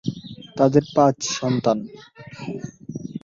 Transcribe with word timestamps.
তাদের 0.57 0.83
পাঁচ 0.95 1.17
সন্তান। 1.33 1.77